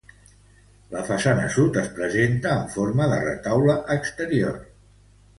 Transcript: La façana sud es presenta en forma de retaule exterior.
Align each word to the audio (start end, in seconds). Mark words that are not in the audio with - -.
La 0.93 1.01
façana 1.09 1.43
sud 1.55 1.75
es 1.81 1.91
presenta 1.99 2.53
en 2.61 2.63
forma 2.75 3.07
de 3.11 3.19
retaule 3.25 3.75
exterior. 3.97 4.57